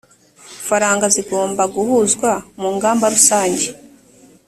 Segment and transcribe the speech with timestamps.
[0.67, 3.67] faranga zigomba guhuzwa mu ngamba rusange